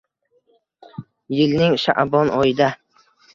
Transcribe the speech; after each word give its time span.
Yilning 1.39 1.77
sha’bon 1.83 2.33
oyida 2.39 2.73